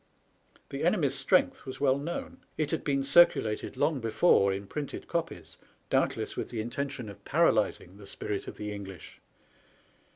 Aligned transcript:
The 0.69 0.83
enemy's 0.83 1.13
strength 1.13 1.63
was 1.63 1.79
well 1.79 1.99
known. 1.99 2.37
It 2.57 2.71
had 2.71 2.83
been 2.83 3.01
circu 3.03 3.33
lated 3.43 3.77
long 3.77 3.99
before 3.99 4.51
in 4.51 4.65
printed 4.65 5.07
copies, 5.07 5.59
doubtless 5.91 6.35
with 6.35 6.49
the 6.49 6.59
intention 6.59 7.07
of 7.07 7.23
paralyzing 7.23 7.97
the 7.97 8.07
spirit 8.07 8.47
of 8.47 8.57
the 8.57 8.71
English. 8.71 9.21